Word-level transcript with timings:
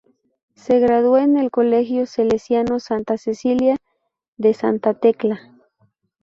Se 0.55 0.79
graduó 0.79 1.19
en 1.19 1.37
el 1.37 1.51
Colegio 1.51 2.07
Salesiano 2.07 2.79
Santa 2.79 3.19
Cecilia 3.19 3.77
de 4.35 4.55
Santa 4.55 4.95
Tecla. 4.95 5.39